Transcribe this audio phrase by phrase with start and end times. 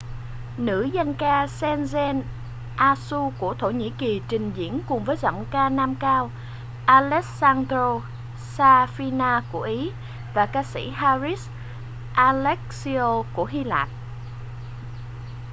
[0.57, 2.21] nữ danh ca sezen
[2.75, 6.31] aksu của thổ nhĩ kỳ trình diễn cùng với ca sĩ giọng nam cao
[6.85, 8.01] alessandro
[8.57, 9.91] safina của ý
[10.33, 11.49] và ca sĩ haris
[12.15, 13.89] alexiou của hy lạp